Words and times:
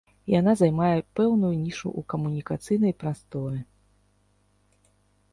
І 0.29 0.33
яна 0.39 0.53
займае 0.61 0.95
пэўную 1.17 1.51
нішу 1.65 1.85
ў 1.89 2.01
камунікацыйнай 2.13 2.95
прасторы. 3.03 3.61